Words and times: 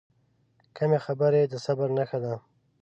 کمې 0.77 0.99
خبرې، 1.05 1.41
د 1.51 1.55
صبر 1.65 1.87
نښه 1.97 2.19
ده. 2.23 2.33